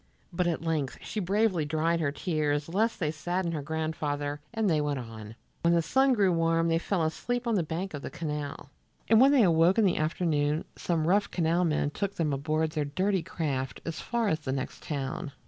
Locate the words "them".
12.15-12.33